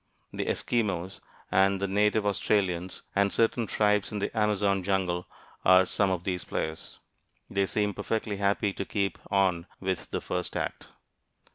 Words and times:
The 0.33 0.45
Eskimos, 0.47 1.19
and 1.51 1.79
the 1.79 1.87
native 1.87 2.25
Australians, 2.25 3.03
and 3.15 3.31
certain 3.31 3.67
tribes 3.67 4.11
in 4.11 4.17
the 4.17 4.35
Amazon 4.35 4.81
jungle 4.81 5.27
are 5.63 5.85
some 5.85 6.09
of 6.09 6.23
these 6.23 6.43
players. 6.43 6.97
They 7.51 7.67
seem 7.67 7.93
perfectly 7.93 8.37
happy 8.37 8.73
to 8.73 8.83
keep 8.83 9.19
on 9.29 9.67
with 9.79 10.09
the 10.09 10.19
first 10.19 10.57
act. 10.57 10.87